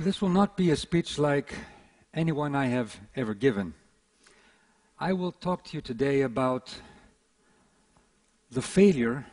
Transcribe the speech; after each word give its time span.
This 0.00 0.22
will 0.22 0.30
not 0.30 0.56
be 0.56 0.70
a 0.70 0.76
speech 0.76 1.18
like 1.18 1.52
anyone 2.14 2.54
I 2.54 2.68
have 2.68 2.98
ever 3.14 3.34
given. 3.34 3.74
I 4.98 5.12
will 5.12 5.30
talk 5.30 5.62
to 5.64 5.76
you 5.76 5.82
today 5.82 6.22
about 6.22 6.74
the 8.50 8.62
failure 8.62 9.26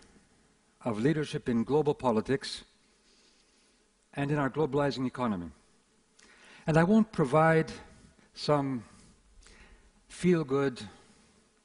of 0.83 0.99
leadership 0.99 1.47
in 1.47 1.63
global 1.63 1.93
politics 1.93 2.65
and 4.13 4.29
in 4.29 4.37
our 4.37 4.49
globalizing 4.49 5.07
economy. 5.07 5.51
And 6.67 6.75
I 6.75 6.83
won't 6.83 7.13
provide 7.13 7.71
some 8.33 8.83
feel 10.09 10.43
good, 10.43 10.81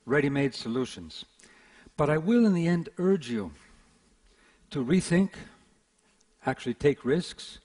ready 0.06 0.30
made 0.30 0.54
solutions, 0.54 1.24
but 1.96 2.08
I 2.08 2.18
will 2.18 2.46
in 2.46 2.54
the 2.54 2.68
end 2.68 2.88
urge 2.98 3.28
you 3.28 3.50
to 4.70 4.84
rethink, 4.84 5.30
actually 6.46 6.74
take 6.74 7.04
risks, 7.04 7.58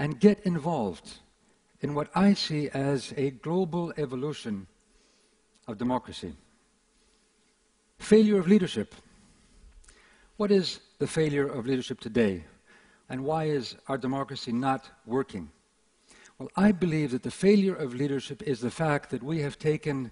and 0.00 0.18
get 0.18 0.40
involved 0.46 1.18
in 1.82 1.94
what 1.94 2.08
I 2.14 2.32
see 2.32 2.70
as 2.70 3.12
a 3.18 3.30
global 3.30 3.92
evolution 3.98 4.66
of 5.68 5.76
democracy. 5.76 6.32
Failure 7.98 8.38
of 8.38 8.48
leadership. 8.48 8.94
What 10.38 10.50
is 10.50 10.80
the 10.98 11.06
failure 11.06 11.46
of 11.46 11.66
leadership 11.66 12.00
today? 12.00 12.44
And 13.10 13.24
why 13.24 13.44
is 13.44 13.76
our 13.88 13.98
democracy 13.98 14.52
not 14.52 14.88
working? 15.04 15.50
Well, 16.38 16.48
I 16.56 16.72
believe 16.72 17.10
that 17.10 17.22
the 17.22 17.30
failure 17.30 17.74
of 17.74 17.94
leadership 17.94 18.42
is 18.42 18.60
the 18.60 18.70
fact 18.70 19.10
that 19.10 19.22
we 19.22 19.40
have 19.40 19.58
taken 19.58 20.10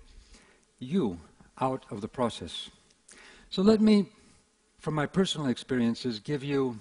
you 0.80 1.18
out 1.62 1.86
of 1.90 2.02
the 2.02 2.08
process. 2.08 2.68
So 3.48 3.62
let 3.62 3.80
me, 3.80 4.10
from 4.78 4.92
my 4.92 5.06
personal 5.06 5.46
experiences, 5.46 6.18
give 6.18 6.44
you 6.44 6.78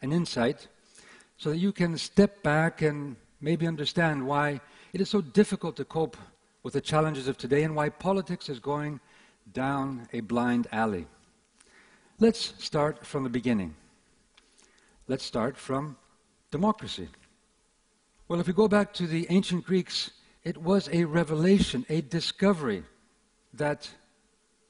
an 0.00 0.12
insight 0.12 0.68
so 1.40 1.48
that 1.48 1.56
you 1.56 1.72
can 1.72 1.96
step 1.96 2.42
back 2.42 2.82
and 2.82 3.16
maybe 3.40 3.66
understand 3.66 4.26
why 4.26 4.60
it 4.92 5.00
is 5.00 5.08
so 5.08 5.22
difficult 5.22 5.74
to 5.74 5.86
cope 5.86 6.18
with 6.62 6.74
the 6.74 6.80
challenges 6.82 7.28
of 7.28 7.38
today 7.38 7.62
and 7.62 7.74
why 7.74 7.88
politics 7.88 8.50
is 8.50 8.60
going 8.60 9.00
down 9.54 10.06
a 10.12 10.20
blind 10.20 10.66
alley. 10.70 11.06
Let's 12.18 12.52
start 12.62 13.06
from 13.06 13.24
the 13.24 13.30
beginning. 13.30 13.74
Let's 15.08 15.24
start 15.24 15.56
from 15.56 15.96
democracy. 16.50 17.08
Well, 18.28 18.38
if 18.38 18.46
we 18.46 18.52
go 18.52 18.68
back 18.68 18.92
to 18.94 19.06
the 19.06 19.26
ancient 19.30 19.64
Greeks, 19.64 20.10
it 20.44 20.58
was 20.58 20.90
a 20.92 21.04
revelation, 21.04 21.86
a 21.88 22.02
discovery 22.02 22.82
that 23.54 23.88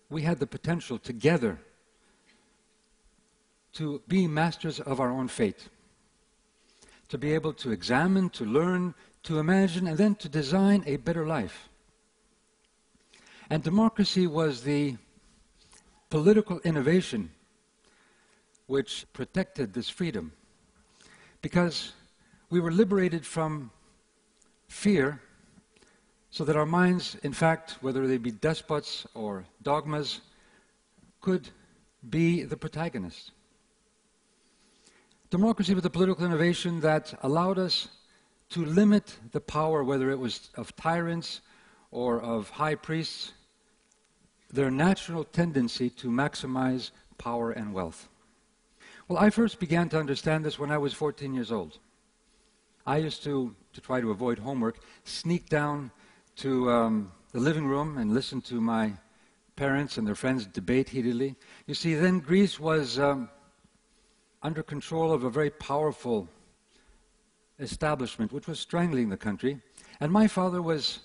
we 0.08 0.22
had 0.22 0.38
the 0.38 0.46
potential 0.46 1.00
together 1.00 1.58
to 3.72 4.00
be 4.06 4.28
masters 4.28 4.78
of 4.78 5.00
our 5.00 5.10
own 5.10 5.26
fate, 5.26 5.68
to 7.10 7.18
be 7.18 7.34
able 7.34 7.52
to 7.52 7.72
examine, 7.72 8.30
to 8.30 8.44
learn, 8.44 8.94
to 9.24 9.38
imagine, 9.38 9.86
and 9.86 9.98
then 9.98 10.14
to 10.14 10.28
design 10.28 10.82
a 10.86 10.96
better 10.96 11.26
life. 11.26 11.68
And 13.50 13.62
democracy 13.62 14.26
was 14.26 14.62
the 14.62 14.96
political 16.08 16.60
innovation 16.60 17.30
which 18.66 19.04
protected 19.12 19.74
this 19.74 19.88
freedom. 19.88 20.32
Because 21.42 21.92
we 22.48 22.60
were 22.60 22.70
liberated 22.70 23.26
from 23.26 23.72
fear 24.68 25.20
so 26.30 26.44
that 26.44 26.56
our 26.56 26.66
minds, 26.66 27.16
in 27.24 27.32
fact, 27.32 27.78
whether 27.80 28.06
they 28.06 28.18
be 28.18 28.30
despots 28.30 29.04
or 29.14 29.44
dogmas, 29.62 30.20
could 31.20 31.48
be 32.08 32.44
the 32.44 32.56
protagonist. 32.56 33.32
Democracy 35.30 35.74
was 35.74 35.84
a 35.84 35.90
political 35.90 36.24
innovation 36.24 36.80
that 36.80 37.14
allowed 37.22 37.56
us 37.56 37.86
to 38.48 38.64
limit 38.64 39.16
the 39.30 39.40
power, 39.40 39.84
whether 39.84 40.10
it 40.10 40.18
was 40.18 40.50
of 40.56 40.74
tyrants 40.74 41.40
or 41.92 42.20
of 42.20 42.50
high 42.50 42.74
priests, 42.74 43.32
their 44.52 44.72
natural 44.72 45.22
tendency 45.22 45.88
to 45.88 46.08
maximize 46.08 46.90
power 47.16 47.52
and 47.52 47.72
wealth. 47.72 48.08
Well, 49.06 49.20
I 49.20 49.30
first 49.30 49.60
began 49.60 49.88
to 49.90 50.00
understand 50.00 50.44
this 50.44 50.58
when 50.58 50.72
I 50.72 50.78
was 50.78 50.92
14 50.94 51.32
years 51.32 51.52
old. 51.52 51.78
I 52.84 52.96
used 52.96 53.22
to, 53.22 53.54
to 53.72 53.80
try 53.80 54.00
to 54.00 54.10
avoid 54.10 54.40
homework, 54.40 54.80
sneak 55.04 55.48
down 55.48 55.92
to 56.36 56.68
um, 56.72 57.12
the 57.30 57.38
living 57.38 57.66
room 57.66 57.98
and 57.98 58.14
listen 58.14 58.40
to 58.42 58.60
my 58.60 58.94
parents 59.54 59.96
and 59.96 60.08
their 60.08 60.16
friends 60.16 60.44
debate 60.46 60.88
heatedly. 60.88 61.36
You 61.68 61.74
see, 61.74 61.94
then 61.94 62.18
Greece 62.18 62.58
was 62.58 62.98
um, 62.98 63.28
under 64.42 64.62
control 64.62 65.12
of 65.12 65.24
a 65.24 65.30
very 65.30 65.50
powerful 65.50 66.28
establishment 67.58 68.32
which 68.32 68.46
was 68.46 68.58
strangling 68.58 69.08
the 69.08 69.16
country. 69.16 69.60
And 70.00 70.10
my 70.10 70.26
father 70.26 70.62
was 70.62 71.00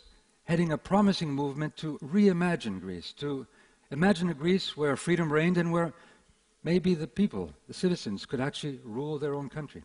heading 0.46 0.72
a 0.72 0.78
promising 0.78 1.32
movement 1.32 1.76
to 1.78 1.98
reimagine 2.00 2.80
Greece, 2.80 3.12
to 3.14 3.46
imagine 3.92 4.30
a 4.30 4.34
Greece 4.34 4.78
where 4.78 4.96
freedom 4.96 5.32
reigned 5.32 5.58
and 5.58 5.72
where 5.72 5.94
maybe 6.64 6.94
the 6.94 7.08
people, 7.08 7.52
the 7.68 7.74
citizens, 7.74 8.26
could 8.26 8.40
actually 8.40 8.80
rule 8.84 9.20
their 9.20 9.34
own 9.34 9.50
country. 9.50 9.84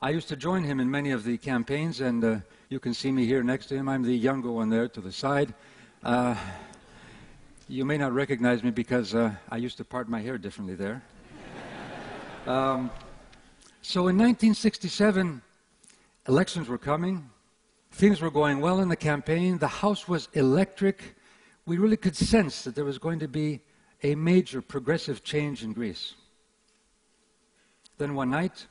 I 0.00 0.10
used 0.10 0.28
to 0.28 0.36
join 0.36 0.62
him 0.62 0.78
in 0.78 0.88
many 0.90 1.10
of 1.10 1.24
the 1.24 1.38
campaigns, 1.38 2.00
and 2.00 2.22
uh, 2.22 2.36
you 2.68 2.78
can 2.78 2.94
see 2.94 3.10
me 3.10 3.26
here 3.26 3.42
next 3.42 3.66
to 3.66 3.74
him. 3.74 3.88
I'm 3.88 4.02
the 4.02 4.16
younger 4.16 4.52
one 4.52 4.68
there 4.68 4.86
to 4.88 5.00
the 5.00 5.10
side. 5.10 5.54
Uh, 6.04 6.36
you 7.68 7.84
may 7.84 7.98
not 7.98 8.12
recognize 8.12 8.62
me 8.62 8.70
because 8.70 9.14
uh, 9.14 9.34
I 9.50 9.56
used 9.56 9.76
to 9.78 9.84
part 9.84 10.08
my 10.08 10.20
hair 10.20 10.38
differently 10.38 10.76
there. 10.76 11.02
Um, 12.46 12.90
so 13.82 14.08
in 14.08 14.16
1967, 14.16 15.42
elections 16.28 16.68
were 16.68 16.78
coming. 16.78 17.30
Things 17.92 18.20
were 18.20 18.30
going 18.30 18.60
well 18.60 18.80
in 18.80 18.88
the 18.88 18.96
campaign. 18.96 19.58
The 19.58 19.66
House 19.66 20.06
was 20.06 20.28
electric. 20.34 21.16
We 21.66 21.78
really 21.78 21.96
could 21.96 22.16
sense 22.16 22.62
that 22.64 22.74
there 22.74 22.84
was 22.84 22.98
going 22.98 23.18
to 23.20 23.28
be 23.28 23.60
a 24.02 24.14
major 24.14 24.62
progressive 24.62 25.24
change 25.24 25.64
in 25.64 25.72
Greece. 25.72 26.14
Then 27.96 28.14
one 28.14 28.30
night, 28.30 28.66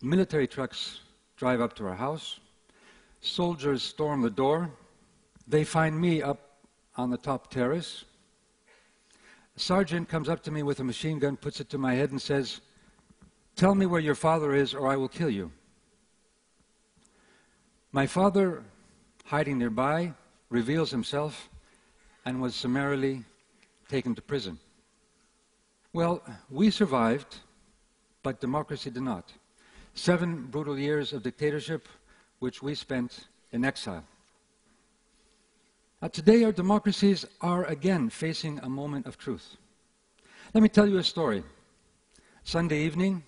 military 0.00 0.46
trucks 0.46 1.00
drive 1.36 1.60
up 1.60 1.74
to 1.76 1.86
our 1.86 1.94
house. 1.94 2.40
Soldiers 3.20 3.82
storm 3.82 4.22
the 4.22 4.30
door. 4.30 4.70
They 5.46 5.64
find 5.64 6.00
me 6.00 6.22
up 6.22 6.58
on 6.96 7.10
the 7.10 7.18
top 7.18 7.50
terrace. 7.50 8.04
A 9.56 9.60
sergeant 9.60 10.08
comes 10.08 10.28
up 10.28 10.42
to 10.44 10.50
me 10.50 10.62
with 10.62 10.80
a 10.80 10.84
machine 10.84 11.18
gun, 11.18 11.36
puts 11.36 11.60
it 11.60 11.68
to 11.70 11.78
my 11.78 11.94
head, 11.94 12.10
and 12.10 12.20
says, 12.20 12.60
Tell 13.56 13.74
me 13.74 13.86
where 13.86 14.00
your 14.00 14.14
father 14.14 14.54
is, 14.54 14.74
or 14.74 14.88
I 14.88 14.96
will 14.96 15.08
kill 15.08 15.30
you. 15.30 15.52
My 17.92 18.06
father, 18.06 18.62
hiding 19.24 19.58
nearby, 19.58 20.14
reveals 20.48 20.90
himself 20.90 21.48
and 22.24 22.40
was 22.40 22.54
summarily 22.54 23.24
taken 23.88 24.14
to 24.14 24.22
prison. 24.22 24.58
Well, 25.92 26.22
we 26.48 26.70
survived, 26.70 27.38
but 28.22 28.40
democracy 28.40 28.90
did 28.90 29.02
not. 29.02 29.32
Seven 29.94 30.46
brutal 30.46 30.78
years 30.78 31.12
of 31.12 31.22
dictatorship, 31.22 31.88
which 32.38 32.62
we 32.62 32.74
spent 32.74 33.26
in 33.50 33.64
exile. 33.64 34.04
Now, 36.02 36.08
today, 36.08 36.44
our 36.44 36.52
democracies 36.52 37.26
are 37.42 37.66
again 37.66 38.08
facing 38.08 38.58
a 38.60 38.70
moment 38.70 39.04
of 39.04 39.18
truth. 39.18 39.58
Let 40.54 40.62
me 40.62 40.70
tell 40.70 40.88
you 40.88 40.96
a 40.96 41.04
story. 41.04 41.42
Sunday 42.42 42.80
evening, 42.84 43.22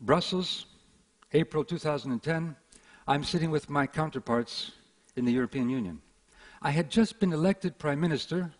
Brussels, 0.00 0.66
April 1.32 1.64
2010. 1.64 2.54
I'm 3.08 3.24
sitting 3.24 3.50
with 3.50 3.68
my 3.68 3.88
counterparts 3.88 4.70
in 5.16 5.24
the 5.24 5.32
European 5.32 5.68
Union. 5.68 6.00
I 6.62 6.70
had 6.70 6.90
just 6.90 7.18
been 7.18 7.32
elected 7.32 7.76
Prime 7.76 8.00
Minister, 8.00 8.52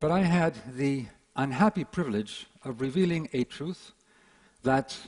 but 0.00 0.10
I 0.10 0.22
had 0.22 0.56
the 0.74 1.06
unhappy 1.36 1.84
privilege 1.84 2.48
of 2.64 2.80
revealing 2.80 3.28
a 3.32 3.44
truth 3.44 3.92
that 4.64 4.98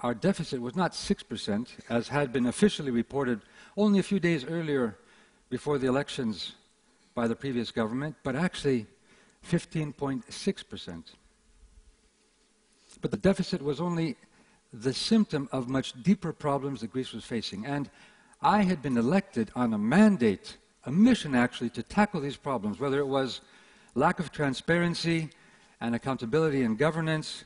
our 0.00 0.14
deficit 0.14 0.62
was 0.62 0.74
not 0.74 0.92
6%, 0.92 1.68
as 1.90 2.08
had 2.08 2.32
been 2.32 2.46
officially 2.46 2.90
reported 2.90 3.42
only 3.76 3.98
a 3.98 4.02
few 4.02 4.18
days 4.18 4.42
earlier 4.42 4.96
before 5.48 5.78
the 5.78 5.86
elections 5.86 6.52
by 7.14 7.26
the 7.26 7.36
previous 7.36 7.70
government, 7.70 8.14
but 8.22 8.36
actually 8.36 8.86
15.6%. 9.48 11.04
But 13.00 13.10
the 13.10 13.16
deficit 13.16 13.62
was 13.62 13.80
only 13.80 14.16
the 14.72 14.92
symptom 14.92 15.48
of 15.52 15.68
much 15.68 16.00
deeper 16.02 16.32
problems 16.32 16.80
that 16.80 16.92
Greece 16.92 17.12
was 17.12 17.24
facing. 17.24 17.66
And 17.66 17.88
I 18.42 18.62
had 18.62 18.82
been 18.82 18.96
elected 18.96 19.50
on 19.54 19.72
a 19.72 19.78
mandate, 19.78 20.56
a 20.84 20.90
mission 20.90 21.34
actually, 21.34 21.70
to 21.70 21.82
tackle 21.82 22.20
these 22.20 22.36
problems, 22.36 22.78
whether 22.78 22.98
it 22.98 23.06
was 23.06 23.40
lack 23.94 24.18
of 24.18 24.32
transparency 24.32 25.30
and 25.80 25.94
accountability 25.94 26.62
in 26.62 26.76
governance, 26.76 27.44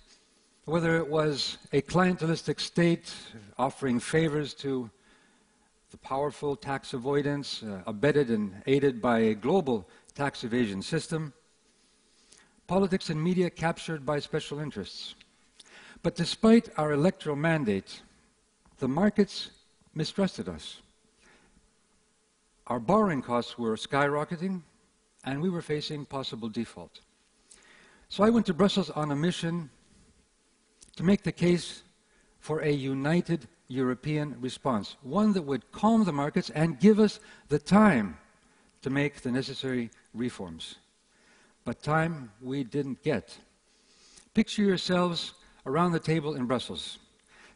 whether 0.65 0.97
it 0.97 1.09
was 1.09 1.59
a 1.73 1.83
clientelistic 1.83 2.61
state 2.61 3.13
offering 3.59 4.01
favors 4.01 4.55
to 4.55 4.91
the 5.91 5.99
powerful 5.99 6.55
tax 6.55 6.93
avoidance, 6.93 7.63
uh, 7.63 7.83
abetted 7.87 8.31
and 8.31 8.63
aided 8.67 9.03
by 9.03 9.19
a 9.19 9.35
global 9.35 9.89
tax 10.15 10.45
evasion 10.45 10.83
system, 10.83 11.33
politics 12.67 13.11
and 13.11 13.23
media 13.23 13.51
captured 13.51 14.07
by 14.07 14.21
special 14.21 14.61
interests. 14.61 15.17
But 16.03 16.15
despite 16.15 16.69
our 16.77 16.93
electoral 16.93 17.37
mandate, 17.37 18.03
the 18.79 18.89
markets 18.89 19.51
mistrusted 19.95 20.49
us. 20.49 20.81
Our 22.69 22.79
borrowing 22.79 23.23
costs 23.23 23.59
were 23.59 23.75
skyrocketing, 23.77 24.63
and 25.25 25.43
we 25.43 25.51
were 25.51 25.63
facing 25.63 26.07
possible 26.07 26.49
default. 26.49 27.01
So 28.09 28.23
I 28.23 28.31
went 28.31 28.47
to 28.47 28.55
Brussels 28.55 28.91
on 28.91 29.11
a 29.11 29.17
mission 29.17 29.71
to 30.97 31.03
make 31.03 31.25
the 31.25 31.33
case 31.33 31.83
for 32.39 32.61
a 32.61 32.71
united 32.71 33.49
European 33.71 34.37
response, 34.41 34.97
one 35.03 35.33
that 35.33 35.43
would 35.43 35.71
calm 35.71 36.05
the 36.05 36.13
markets 36.13 36.51
and 36.51 36.81
give 36.81 36.99
us 36.99 37.21
the 37.49 37.59
time 37.59 38.19
to 38.83 38.91
make 38.91 39.23
the 39.23 39.31
necessary 39.31 39.91
reforms. 40.13 40.77
But 41.65 41.83
time 41.83 42.33
we 42.43 42.65
didn't 42.65 43.03
get. 43.03 43.39
Picture 44.35 44.63
yourselves 44.63 45.35
around 45.67 45.93
the 45.93 46.01
table 46.01 46.35
in 46.35 46.47
Brussels. 46.47 46.99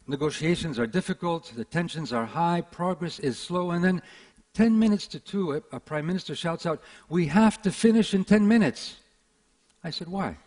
Negotiations 0.07 0.79
are 0.79 0.87
difficult, 0.87 1.51
the 1.55 1.65
tensions 1.65 2.13
are 2.13 2.25
high, 2.25 2.61
progress 2.61 3.19
is 3.19 3.37
slow, 3.37 3.71
and 3.71 3.83
then 3.83 4.01
10 4.53 4.77
minutes 4.77 5.07
to 5.07 5.19
2, 5.19 5.63
a, 5.73 5.79
prime 5.79 6.05
minister 6.05 6.33
shouts 6.33 6.65
out, 6.65 6.81
We 7.09 7.27
have 7.27 7.61
to 7.63 7.71
finish 7.71 8.13
in 8.13 8.23
10 8.23 8.47
minutes. 8.47 8.97
I 9.83 9.89
said, 9.89 10.07
Why? 10.07 10.37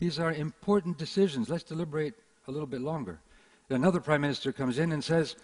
These 0.00 0.18
are 0.18 0.32
important 0.32 0.98
decisions. 0.98 1.48
Let's 1.48 1.62
deliberate 1.62 2.14
a 2.48 2.50
little 2.50 2.66
bit 2.66 2.80
longer. 2.80 3.20
Another 3.72 4.00
prime 4.00 4.20
minister 4.20 4.52
comes 4.52 4.78
in 4.78 4.92
and 4.92 5.02
says, 5.02 5.36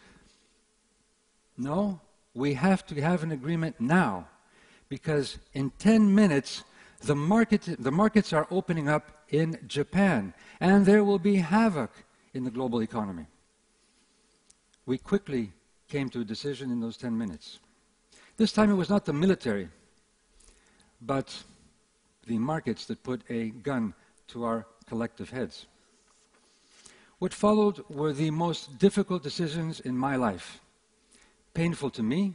No, 1.56 2.00
we 2.34 2.54
have 2.54 2.86
to 2.86 3.00
have 3.00 3.22
an 3.22 3.32
agreement 3.32 3.80
now 3.80 4.28
because 4.88 5.38
in 5.52 5.70
10 5.78 6.14
minutes 6.14 6.64
the, 7.00 7.14
market, 7.14 7.62
the 7.78 7.90
markets 7.90 8.32
are 8.32 8.46
opening 8.50 8.88
up 8.88 9.24
in 9.28 9.58
Japan 9.66 10.34
and 10.60 10.84
there 10.84 11.04
will 11.04 11.18
be 11.18 11.36
havoc 11.36 11.90
in 12.34 12.44
the 12.44 12.50
global 12.50 12.82
economy. 12.82 13.26
We 14.86 14.98
quickly 14.98 15.52
came 15.88 16.08
to 16.10 16.20
a 16.20 16.24
decision 16.24 16.70
in 16.70 16.80
those 16.80 16.96
10 16.96 17.16
minutes. 17.16 17.58
This 18.36 18.52
time 18.52 18.70
it 18.70 18.74
was 18.74 18.90
not 18.90 19.04
the 19.04 19.12
military, 19.12 19.68
but 21.00 21.42
the 22.26 22.38
markets 22.38 22.86
that 22.86 23.02
put 23.02 23.22
a 23.30 23.50
gun 23.50 23.94
to 24.28 24.44
our 24.44 24.66
collective 24.86 25.30
heads. 25.30 25.66
What 27.18 27.34
followed 27.34 27.84
were 27.88 28.12
the 28.12 28.30
most 28.30 28.78
difficult 28.78 29.24
decisions 29.24 29.80
in 29.80 29.96
my 29.96 30.14
life. 30.14 30.60
Painful 31.52 31.90
to 31.90 32.02
me, 32.02 32.34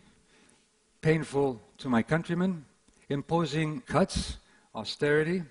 painful 1.02 1.62
to 1.78 1.88
my 1.88 2.04
countrymen, 2.04 2.66
imposing 3.08 3.80
cuts, 3.82 4.38
austerity, 4.76 5.44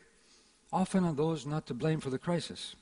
often 0.71 1.05
on 1.05 1.17
those 1.17 1.47
not 1.47 1.67
to 1.67 1.75
blame 1.75 1.99
for 1.99 2.11
the 2.11 2.19
crisis. 2.19 2.77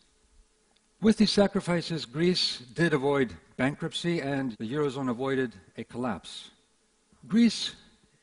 With 1.00 1.18
these 1.18 1.30
sacrifices, 1.30 2.04
Greece 2.04 2.58
did 2.74 2.94
avoid 2.94 3.32
bankruptcy 3.56 4.20
and 4.20 4.56
the 4.58 4.72
Eurozone 4.72 5.08
avoided 5.08 5.54
a 5.76 5.84
collapse. 5.84 6.50
Greece, 7.28 7.76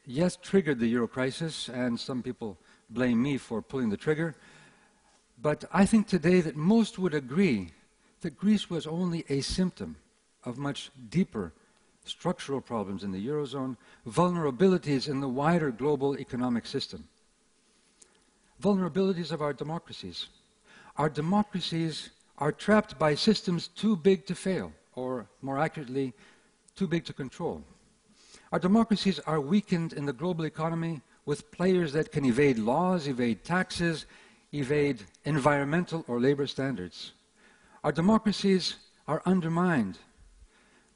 yes, 0.05 0.37
triggered 0.41 0.79
the 0.79 0.87
Euro 0.87 1.07
crisis, 1.07 1.69
and 1.69 1.97
some 1.97 2.21
people 2.21 2.57
blame 2.89 3.21
me 3.21 3.37
for 3.37 3.61
pulling 3.61 3.89
the 3.89 3.97
trigger. 3.97 4.35
But 5.41 5.63
I 5.71 5.85
think 5.85 6.07
today 6.07 6.41
that 6.41 6.57
most 6.57 6.99
would 6.99 7.13
agree 7.13 7.71
that 8.21 8.37
Greece 8.37 8.69
was 8.69 8.87
only 8.87 9.25
a 9.29 9.41
symptom 9.41 9.95
of 10.43 10.57
much 10.57 10.91
deeper 11.09 11.53
structural 12.05 12.61
problems 12.61 13.03
in 13.03 13.11
the 13.11 13.27
Eurozone, 13.27 13.75
vulnerabilities 14.07 15.09
in 15.09 15.19
the 15.19 15.27
wider 15.27 15.71
global 15.71 16.17
economic 16.17 16.65
system. 16.65 17.07
Vulnerabilities 18.61 19.31
of 19.31 19.41
our 19.41 19.53
democracies. 19.53 20.27
Our 20.97 21.09
democracies 21.09 22.09
are 22.37 22.51
trapped 22.51 22.97
by 22.97 23.15
systems 23.15 23.67
too 23.67 23.95
big 23.95 24.25
to 24.27 24.35
fail, 24.35 24.71
or 24.95 25.27
more 25.41 25.59
accurately, 25.59 26.13
too 26.75 26.87
big 26.87 27.05
to 27.05 27.13
control. 27.13 27.61
Our 28.51 28.59
democracies 28.59 29.19
are 29.19 29.41
weakened 29.41 29.93
in 29.93 30.05
the 30.05 30.13
global 30.13 30.45
economy 30.45 31.01
with 31.25 31.51
players 31.51 31.91
that 31.93 32.11
can 32.11 32.25
evade 32.25 32.57
laws, 32.57 33.07
evade 33.07 33.43
taxes, 33.43 34.05
evade 34.53 35.03
environmental 35.25 36.05
or 36.07 36.21
labor 36.21 36.47
standards. 36.47 37.11
Our 37.83 37.91
democracies 37.91 38.75
are 39.07 39.21
undermined 39.25 39.99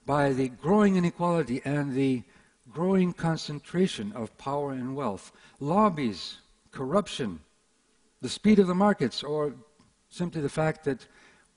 by 0.05 0.33
the 0.33 0.49
growing 0.49 0.95
inequality 0.95 1.61
and 1.63 1.93
the 1.93 2.23
growing 2.71 3.13
concentration 3.13 4.11
of 4.13 4.37
power 4.37 4.71
and 4.71 4.95
wealth. 4.95 5.31
Lobbies, 5.59 6.37
corruption, 6.71 7.39
the 8.21 8.29
speed 8.29 8.59
of 8.59 8.67
the 8.67 8.75
markets, 8.75 9.23
or 9.23 9.53
simply 10.09 10.41
the 10.41 10.49
fact 10.49 10.83
that 10.85 11.07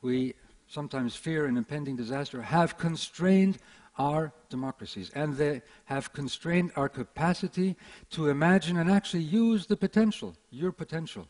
we 0.03 0.35
sometimes 0.69 1.15
fear 1.15 1.47
an 1.47 1.56
impending 1.56 1.97
disaster, 1.97 2.43
have 2.43 2.79
constrained 2.79 3.59
our 3.97 4.32
democracies 4.49 5.11
and 5.15 5.37
they 5.37 5.62
have 5.85 6.12
constrained 6.12 6.73
our 6.75 6.88
capacity 6.88 7.77
to 8.11 8.29
imagine 8.29 8.77
and 8.77 8.91
actually 8.91 9.23
use 9.23 9.67
the 9.67 9.77
potential, 9.77 10.35
your 10.50 10.73
potential, 10.73 11.29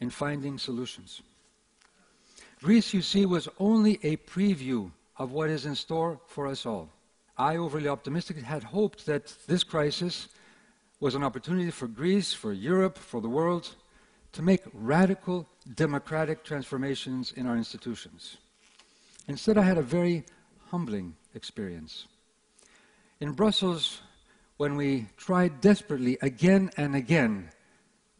in 0.00 0.10
finding 0.10 0.58
solutions. 0.58 1.22
Greece, 2.64 2.94
you 2.94 3.02
see, 3.02 3.26
was 3.26 3.46
only 3.58 4.00
a 4.02 4.16
preview 4.16 4.90
of 5.18 5.32
what 5.32 5.50
is 5.50 5.66
in 5.66 5.74
store 5.74 6.18
for 6.26 6.46
us 6.46 6.64
all. 6.64 6.88
I, 7.36 7.58
overly 7.58 7.88
optimistic, 7.90 8.38
had 8.38 8.62
hoped 8.62 9.04
that 9.04 9.34
this 9.46 9.62
crisis 9.62 10.28
was 10.98 11.14
an 11.14 11.22
opportunity 11.22 11.70
for 11.70 11.86
Greece, 11.86 12.32
for 12.32 12.54
Europe, 12.54 12.96
for 12.96 13.20
the 13.20 13.28
world 13.28 13.76
to 14.32 14.40
make 14.40 14.62
radical 14.72 15.46
democratic 15.74 16.42
transformations 16.42 17.32
in 17.36 17.46
our 17.46 17.54
institutions. 17.54 18.38
Instead, 19.28 19.58
I 19.58 19.62
had 19.62 19.76
a 19.76 19.82
very 19.82 20.24
humbling 20.70 21.16
experience. 21.34 22.06
In 23.20 23.32
Brussels, 23.32 24.00
when 24.56 24.74
we 24.74 25.08
tried 25.18 25.60
desperately 25.60 26.16
again 26.22 26.70
and 26.78 26.96
again 26.96 27.50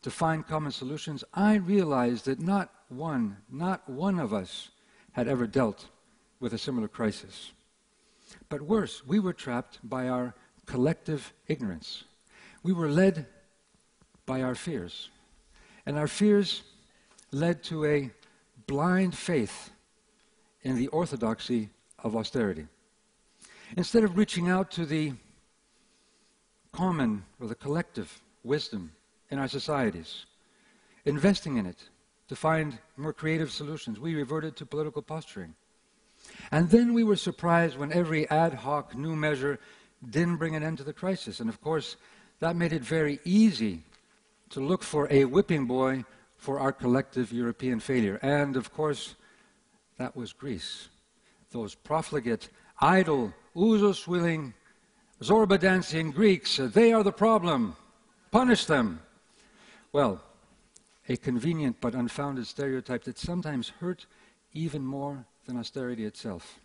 to 0.05 0.11
find 0.11 0.47
common 0.47 0.71
solutions, 0.71 1.25
I 1.33 1.55
realized 1.55 2.27
that 2.27 2.39
not 2.39 2.71
one, 2.91 3.39
not 3.51 3.89
one 3.89 4.19
of 4.19 4.35
us 4.35 4.69
had 5.13 5.29
ever 5.29 5.47
dealt 5.47 5.89
with 6.41 6.53
a 6.53 6.59
similar 6.59 6.89
crisis. 6.89 7.53
But 8.51 8.61
worse, 8.61 9.07
we 9.07 9.19
were 9.19 9.33
trapped 9.33 9.79
by 9.83 10.09
our 10.11 10.35
collective 10.67 11.33
ignorance. 11.47 12.05
We 12.63 12.75
were 12.75 12.91
led 12.91 13.25
by 14.27 14.43
our 14.43 14.55
fears. 14.55 15.09
And 15.87 15.97
our 15.97 16.09
fears 16.09 16.65
led 17.31 17.63
to 17.65 17.87
a 17.87 18.11
blind 18.67 19.17
faith 19.17 19.71
in 20.61 20.77
the 20.77 20.89
orthodoxy 20.89 21.71
of 22.03 22.15
austerity. 22.15 22.67
Instead 23.75 24.05
of 24.05 24.19
reaching 24.19 24.51
out 24.51 24.71
to 24.73 24.85
the 24.85 25.15
common 26.73 27.25
or 27.41 27.47
the 27.47 27.55
collective 27.55 28.21
wisdom 28.43 28.93
in 29.31 29.39
our 29.39 29.49
societies, 29.49 30.27
investing 31.05 31.57
in 31.57 31.67
it 31.67 31.89
to 32.29 32.37
find 32.37 32.79
more 32.97 33.13
creative 33.13 33.51
solutions, 33.51 34.01
we 34.01 34.15
reverted 34.15 34.57
to 34.57 34.67
political 34.67 35.03
posturing. 35.03 35.55
And 36.51 36.71
then 36.71 36.95
we 36.95 37.05
were 37.05 37.17
surprised 37.17 37.77
when 37.77 37.93
every 37.93 38.29
ad 38.31 38.55
hoc 38.55 38.97
new 38.97 39.15
measure 39.15 39.59
didn't 40.09 40.37
bring 40.37 40.57
an 40.57 40.63
end 40.63 40.79
to 40.79 40.85
the 40.85 40.93
crisis. 40.93 41.41
And 41.41 41.49
of 41.49 41.61
course, 41.61 41.97
that 42.41 42.57
made 42.57 42.73
it 42.73 42.83
very 42.83 43.21
easy 43.25 43.83
to 44.51 44.61
look 44.61 44.83
for 44.83 45.09
a 45.11 45.25
whipping 45.25 45.67
boy 45.67 46.05
for 46.37 46.61
our 46.61 46.73
collective 46.73 47.33
European 47.33 47.81
failure. 47.81 48.19
And 48.23 48.57
of 48.57 48.73
course, 48.73 49.15
that 49.99 50.17
was 50.17 50.33
Greece. 50.33 50.89
Those 51.51 51.75
profligate, 51.75 52.49
idle, 52.81 53.33
Ouzo 53.57 53.95
swilling, 53.95 54.55
Zorba 55.23 55.59
dancing 55.59 56.11
Greeks, 56.11 56.57
they 56.57 56.93
are 56.93 57.03
the 57.03 57.13
problem. 57.13 57.77
Punish 58.31 58.67
them. 58.67 59.01
Well, 59.95 60.21
a 61.09 61.17
convenient 61.17 61.77
but 61.81 61.95
unfounded 61.95 62.49
stereotype 62.49 63.05
that 63.05 63.17
sometimes 63.17 63.69
hurt 63.79 64.07
even 64.53 64.85
more 64.85 65.25
than 65.47 65.57
austerity 65.57 66.05
itself. 66.05 66.59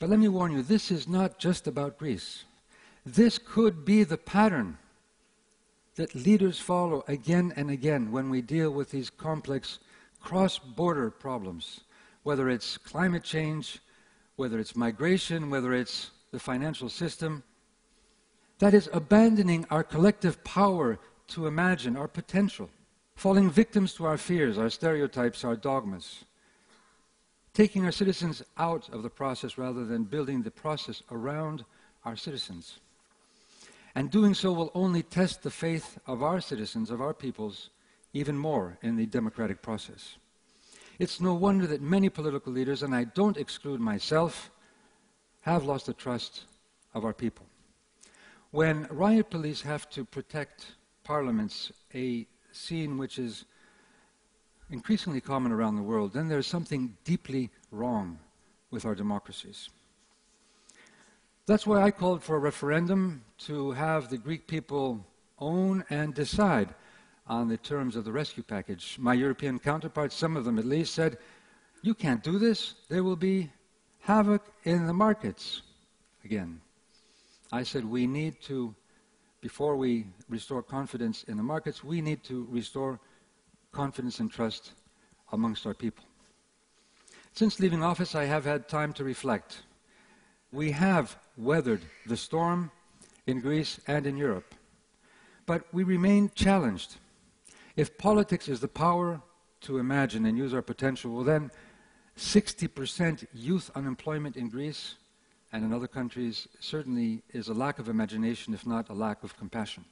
But 0.00 0.10
let 0.10 0.18
me 0.18 0.26
warn 0.26 0.50
you, 0.50 0.62
this 0.62 0.90
is 0.90 1.06
not 1.06 1.38
just 1.38 1.68
about 1.68 1.98
Greece. 2.00 2.42
This 3.06 3.38
could 3.38 3.84
be 3.84 4.02
the 4.02 4.16
pattern 4.18 4.76
that 5.94 6.16
leaders 6.16 6.58
follow 6.58 7.04
again 7.06 7.52
and 7.54 7.70
again 7.70 8.10
when 8.10 8.28
we 8.28 8.42
deal 8.42 8.72
with 8.72 8.90
these 8.90 9.08
complex 9.08 9.78
cross 10.20 10.58
border 10.58 11.12
problems, 11.12 11.82
whether 12.24 12.50
it's 12.50 12.76
climate 12.76 13.22
change, 13.22 13.78
whether 14.34 14.58
it's 14.58 14.74
migration, 14.74 15.48
whether 15.48 15.72
it's 15.72 16.10
the 16.32 16.40
financial 16.40 16.88
system. 16.88 17.44
That 18.58 18.74
is 18.74 18.90
abandoning 18.92 19.64
our 19.70 19.84
collective 19.84 20.42
power 20.42 20.98
to 21.32 21.46
imagine 21.46 21.96
our 21.96 22.08
potential, 22.08 22.70
falling 23.14 23.50
victims 23.50 23.94
to 23.94 24.04
our 24.04 24.18
fears, 24.18 24.58
our 24.58 24.70
stereotypes, 24.70 25.44
our 25.44 25.56
dogmas 25.56 26.24
taking 27.54 27.84
our 27.84 27.92
citizens 27.92 28.42
out 28.56 28.88
of 28.90 29.02
the 29.02 29.10
process 29.10 29.58
rather 29.58 29.84
than 29.84 30.04
building 30.04 30.42
the 30.42 30.50
process 30.50 31.02
around 31.10 31.64
our 32.04 32.16
citizens. 32.16 32.78
And 33.94 34.10
doing 34.10 34.32
so 34.32 34.52
will 34.52 34.70
only 34.74 35.02
test 35.02 35.42
the 35.42 35.50
faith 35.50 35.98
of 36.06 36.22
our 36.22 36.40
citizens, 36.40 36.90
of 36.90 37.02
our 37.02 37.12
peoples, 37.12 37.68
even 38.14 38.36
more 38.38 38.78
in 38.82 38.96
the 38.96 39.06
democratic 39.06 39.60
process. 39.60 40.16
It's 40.98 41.20
no 41.20 41.34
wonder 41.34 41.66
that 41.66 41.82
many 41.82 42.08
political 42.08 42.52
leaders, 42.52 42.82
and 42.82 42.94
I 42.94 43.04
don't 43.04 43.36
exclude 43.36 43.80
myself, 43.80 44.50
have 45.42 45.64
lost 45.64 45.86
the 45.86 45.92
trust 45.92 46.44
of 46.94 47.04
our 47.04 47.12
people. 47.12 47.46
When 48.50 48.86
riot 48.90 49.30
police 49.30 49.62
have 49.62 49.90
to 49.90 50.04
protect 50.04 50.66
parliaments, 51.04 51.72
a 51.94 52.26
scene 52.52 52.98
which 52.98 53.18
is 53.18 53.44
increasingly 54.70 55.20
common 55.20 55.52
around 55.52 55.76
the 55.76 55.82
world, 55.82 56.12
then 56.12 56.28
there's 56.28 56.46
something 56.46 56.96
deeply 57.04 57.50
wrong 57.70 58.18
with 58.70 58.84
our 58.84 58.94
democracies. 58.94 59.68
That's 61.46 61.66
why 61.66 61.82
I 61.82 61.90
called 61.90 62.22
for 62.22 62.36
a 62.36 62.40
referendum 62.40 63.24
to 63.46 63.72
have 63.72 64.08
the 64.08 64.16
Greek 64.16 64.46
people 64.46 65.04
own 65.38 65.84
and 65.90 66.14
decide 66.14 66.74
on 67.26 67.48
the 67.48 67.56
terms 67.56 67.96
of 67.96 68.04
the 68.04 68.12
rescue 68.12 68.42
package. 68.42 68.96
My 68.98 69.14
European 69.14 69.58
counterparts, 69.58 70.14
some 70.14 70.36
of 70.36 70.44
them 70.44 70.58
at 70.58 70.64
least, 70.64 70.94
said, 70.94 71.18
You 71.82 71.94
can't 71.94 72.22
do 72.22 72.38
this. 72.38 72.74
There 72.88 73.04
will 73.04 73.16
be 73.16 73.50
havoc 74.00 74.42
in 74.64 74.86
the 74.86 74.92
markets. 74.92 75.62
Again, 76.24 76.60
I 77.50 77.62
said, 77.62 77.84
We 77.84 78.06
need 78.06 78.40
to, 78.42 78.74
before 79.42 79.76
we 79.76 80.06
restore 80.30 80.62
confidence 80.62 81.24
in 81.24 81.36
the 81.36 81.42
markets, 81.42 81.84
we 81.84 82.00
need 82.00 82.22
to 82.22 82.46
restore 82.48 83.00
confidence 83.72 84.20
and 84.20 84.30
trust 84.30 84.72
amongst 85.32 85.66
our 85.66 85.74
people. 85.74 86.04
Since 87.32 87.58
leaving 87.58 87.82
office, 87.82 88.14
I 88.14 88.24
have 88.24 88.44
had 88.44 88.68
time 88.68 88.92
to 88.94 89.04
reflect. 89.04 89.62
We 90.52 90.70
have 90.70 91.16
weathered 91.36 91.80
the 92.06 92.16
storm 92.16 92.70
in 93.26 93.40
Greece 93.40 93.80
and 93.88 94.06
in 94.06 94.16
Europe, 94.16 94.54
but 95.44 95.64
we 95.72 95.82
remain 95.82 96.30
challenged. 96.34 96.96
If 97.74 97.98
politics 97.98 98.48
is 98.48 98.60
the 98.60 98.68
power 98.68 99.20
to 99.62 99.78
imagine 99.78 100.24
and 100.26 100.38
use 100.38 100.54
our 100.54 100.62
potential, 100.62 101.14
well, 101.14 101.24
then 101.24 101.50
60% 102.16 103.26
youth 103.34 103.70
unemployment 103.74 104.36
in 104.36 104.48
Greece 104.50 104.96
and 105.52 105.64
in 105.64 105.72
other 105.72 105.86
countries 105.86 106.48
certainly 106.60 107.22
is 107.30 107.48
a 107.48 107.54
lack 107.54 107.78
of 107.78 107.88
imagination, 107.88 108.54
if 108.54 108.66
not 108.66 108.88
a 108.88 108.94
lack 108.94 109.22
of 109.22 109.36
compassion. 109.36 109.84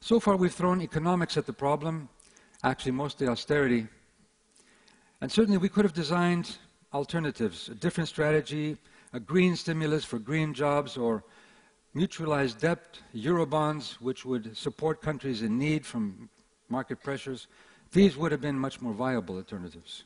So 0.00 0.20
far, 0.20 0.36
we've 0.36 0.54
thrown 0.54 0.80
economics 0.80 1.36
at 1.36 1.46
the 1.46 1.52
problem, 1.52 2.08
actually, 2.62 2.92
mostly 2.92 3.26
austerity. 3.26 3.86
And 5.20 5.30
certainly, 5.30 5.58
we 5.58 5.68
could 5.68 5.84
have 5.84 5.92
designed 5.92 6.56
alternatives, 6.94 7.68
a 7.68 7.74
different 7.74 8.08
strategy, 8.08 8.76
a 9.12 9.20
green 9.20 9.56
stimulus 9.56 10.04
for 10.04 10.18
green 10.18 10.54
jobs, 10.54 10.96
or 10.96 11.24
mutualized 11.94 12.60
debt, 12.60 13.00
eurobonds, 13.14 13.94
which 14.00 14.24
would 14.24 14.56
support 14.56 15.02
countries 15.02 15.42
in 15.42 15.58
need 15.58 15.84
from 15.84 16.30
market 16.68 17.02
pressures. 17.02 17.48
These 17.92 18.16
would 18.16 18.30
have 18.30 18.40
been 18.40 18.58
much 18.58 18.80
more 18.80 18.92
viable 18.92 19.36
alternatives. 19.36 20.04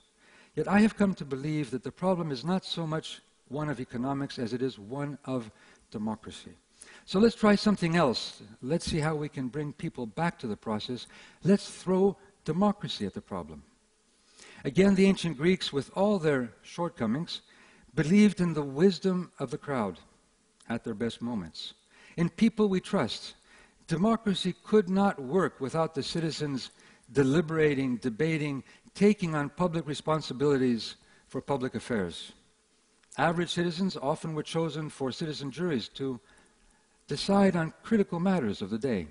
Yet 0.57 0.66
I 0.66 0.81
have 0.81 0.97
come 0.97 1.14
to 1.14 1.25
believe 1.25 1.71
that 1.71 1.85
the 1.85 1.93
problem 1.93 2.31
is 2.31 2.45
not 2.45 2.64
so 2.64 2.87
much 2.87 3.21
one 3.49 3.69
of 3.69 3.81
economics 3.81 4.39
as 4.39 4.53
it 4.53 4.63
is 4.63 4.79
one 4.79 5.19
of 5.25 5.51
democracy. 5.91 6.53
So 7.07 7.19
let's 7.19 7.35
try 7.35 7.55
something 7.55 7.97
else. 7.97 8.43
Let's 8.63 8.87
see 8.87 8.99
how 8.99 9.15
we 9.15 9.29
can 9.29 9.49
bring 9.49 9.73
people 9.73 10.07
back 10.07 10.39
to 10.41 10.47
the 10.47 10.57
process. 10.57 11.07
Let's 11.43 11.69
throw 11.69 12.17
democracy 12.45 13.07
at 13.07 13.15
the 13.15 13.21
problem. 13.21 13.63
Again, 14.65 14.95
the 14.95 15.07
ancient 15.07 15.37
Greeks, 15.37 15.73
with 15.73 15.91
all 15.95 16.19
their 16.19 16.53
shortcomings, 16.63 17.43
believed 17.95 18.41
in 18.41 18.55
the 18.55 18.63
wisdom 18.63 19.31
of 19.39 19.51
the 19.51 19.59
crowd 19.59 20.01
at 20.69 20.85
their 20.85 20.95
best 20.95 21.21
moments. 21.21 21.75
In 22.17 22.31
people 22.31 22.69
we 22.69 22.81
trust, 22.81 23.35
democracy 23.87 24.55
could 24.65 24.89
not 24.89 25.21
work 25.21 25.61
without 25.61 25.95
the 25.95 26.03
citizens 26.03 26.71
deliberating, 27.13 27.97
debating, 27.97 28.63
taking 28.95 29.35
on 29.35 29.51
public 29.51 29.87
responsibilities 29.87 30.97
for 31.29 31.43
public 31.43 31.75
affairs. 31.75 32.33
Average 33.16 33.50
citizens 33.50 33.97
often 33.97 34.35
were 34.35 34.42
chosen 34.42 34.90
for 34.90 35.12
citizen 35.12 35.50
juries 35.50 35.88
to 35.90 36.21
decide 37.06 37.54
on 37.54 37.73
critical 37.83 38.18
matters 38.18 38.61
of 38.61 38.71
the 38.71 38.78
day. 38.78 39.06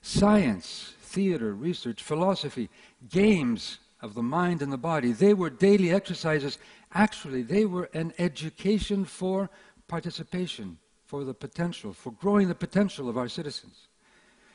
Science, 0.00 0.94
theater, 1.02 1.54
research, 1.54 2.02
philosophy, 2.02 2.70
games 3.10 3.78
of 4.00 4.14
the 4.14 4.22
mind 4.22 4.62
and 4.62 4.72
the 4.72 4.78
body, 4.78 5.12
they 5.12 5.34
were 5.34 5.50
daily 5.50 5.92
exercises. 5.92 6.58
Actually, 6.94 7.42
they 7.42 7.66
were 7.66 7.90
an 7.92 8.14
education 8.18 9.04
for 9.04 9.50
participation, 9.88 10.78
for 11.04 11.24
the 11.24 11.34
potential, 11.34 11.92
for 11.92 12.12
growing 12.12 12.48
the 12.48 12.54
potential 12.54 13.08
of 13.08 13.18
our 13.18 13.28
citizens. 13.28 13.88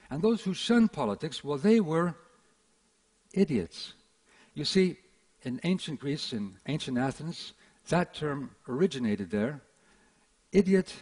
And 0.10 0.22
those 0.22 0.42
who 0.42 0.54
shunned 0.54 0.92
politics, 0.92 1.44
well, 1.44 1.58
they 1.58 1.80
were 1.80 2.16
idiots. 3.34 3.94
You 4.54 4.66
see, 4.66 4.98
in 5.44 5.60
ancient 5.64 6.00
Greece, 6.00 6.34
in 6.34 6.56
ancient 6.68 6.98
Athens, 6.98 7.54
that 7.90 8.14
term 8.14 8.52
originated 8.68 9.30
there. 9.30 9.62
Idiot 10.52 10.94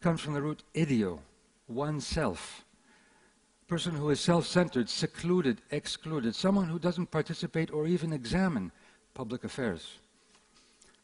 comes 0.00 0.20
from 0.20 0.34
the 0.34 0.42
root 0.42 0.62
idio, 0.74 1.18
oneself. 1.68 2.64
Person 3.66 3.94
who 3.94 4.10
is 4.10 4.20
self 4.20 4.46
centered, 4.46 4.88
secluded, 4.88 5.60
excluded, 5.70 6.34
someone 6.34 6.68
who 6.68 6.78
doesn't 6.78 7.10
participate 7.10 7.72
or 7.72 7.86
even 7.86 8.12
examine 8.12 8.70
public 9.14 9.44
affairs. 9.44 9.98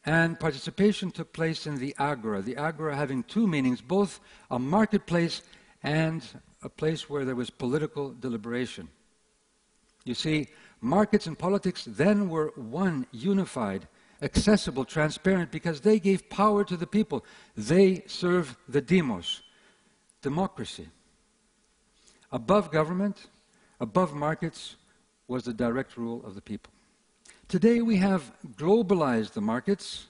And 0.05 0.39
participation 0.39 1.11
took 1.11 1.31
place 1.33 1.65
in 1.65 1.77
the 1.77 1.95
agora, 1.97 2.41
the 2.41 2.57
agora 2.57 2.95
having 2.95 3.23
two 3.23 3.47
meanings 3.47 3.81
both 3.81 4.19
a 4.51 4.59
marketplace 4.59 5.41
and 5.81 6.23
a 6.61 6.69
place 6.69 7.09
where 7.09 7.25
there 7.25 7.35
was 7.35 7.49
political 7.49 8.11
deliberation. 8.11 8.87
You 10.05 10.13
see, 10.13 10.47
markets 10.81 11.27
and 11.27 11.37
politics 11.37 11.85
then 11.87 12.29
were 12.29 12.51
one, 12.55 13.07
unified, 13.11 13.87
accessible, 14.23 14.85
transparent, 14.85 15.51
because 15.51 15.81
they 15.81 15.99
gave 15.99 16.29
power 16.29 16.63
to 16.63 16.77
the 16.77 16.87
people. 16.87 17.23
They 17.55 18.03
serve 18.07 18.57
the 18.67 18.81
demos, 18.81 19.43
democracy. 20.21 20.87
Above 22.31 22.71
government, 22.71 23.27
above 23.79 24.13
markets, 24.13 24.77
was 25.27 25.43
the 25.43 25.53
direct 25.53 25.97
rule 25.97 26.23
of 26.25 26.35
the 26.35 26.41
people. 26.41 26.71
Today 27.47 27.81
we 27.81 27.97
have 27.97 28.31
globalized 28.55 29.33
the 29.33 29.41
markets, 29.41 30.07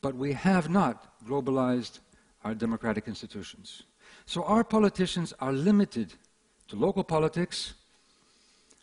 but 0.00 0.14
we 0.14 0.32
have 0.32 0.68
not 0.68 1.18
globalized 1.24 2.00
our 2.44 2.54
democratic 2.54 3.06
institutions. 3.06 3.82
So 4.26 4.42
our 4.44 4.64
politicians 4.64 5.32
are 5.40 5.52
limited 5.52 6.14
to 6.68 6.76
local 6.76 7.04
politics 7.04 7.74